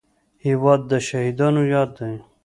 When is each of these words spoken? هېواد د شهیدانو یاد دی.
هېواد 0.45 0.81
د 0.91 0.91
شهیدانو 1.07 1.61
یاد 1.73 1.89
دی. 1.99 2.15